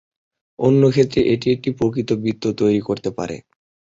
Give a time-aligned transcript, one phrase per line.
[0.59, 3.35] অন্য ক্ষেত্রে এটি একটি প্রকৃত বৃত্ত তৈরি করতে পারে।